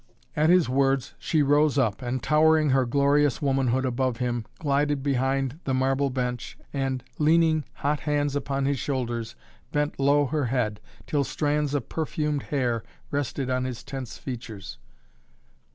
At 0.35 0.49
his 0.49 0.67
words 0.67 1.13
she 1.19 1.43
rose 1.43 1.77
up 1.77 2.01
and, 2.01 2.23
towering 2.23 2.71
her 2.71 2.87
glorious 2.87 3.39
womanhood 3.39 3.85
above 3.85 4.17
him, 4.17 4.47
glided 4.57 5.03
behind 5.03 5.59
the 5.63 5.75
marble 5.75 6.09
bench 6.09 6.57
and, 6.73 7.03
leaning 7.19 7.65
hot 7.71 7.99
hands 7.99 8.35
upon 8.35 8.65
his 8.65 8.79
shoulders, 8.79 9.35
bent 9.71 9.99
low 9.99 10.25
her 10.25 10.45
head, 10.45 10.79
till 11.05 11.23
strands 11.23 11.75
of 11.75 11.87
perfumed 11.87 12.41
hair 12.41 12.81
rested 13.11 13.51
on 13.51 13.63
his 13.65 13.83
tense 13.83 14.17
features. 14.17 14.79